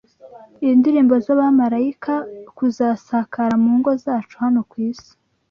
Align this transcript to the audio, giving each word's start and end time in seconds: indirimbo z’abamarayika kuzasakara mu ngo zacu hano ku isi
indirimbo 0.71 1.15
z’abamarayika 1.25 2.13
kuzasakara 2.57 3.53
mu 3.63 3.71
ngo 3.79 3.91
zacu 4.03 4.35
hano 4.43 4.59
ku 4.69 4.75
isi 4.89 5.11